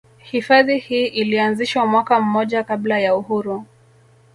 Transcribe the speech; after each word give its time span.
Hifadhi 0.17 0.77
hii 0.77 1.07
ilianzishwa 1.07 1.85
mwaka 1.85 2.21
mmoja 2.21 2.63
kabla 2.63 2.99
ya 2.99 3.15
uhuru 3.15 3.65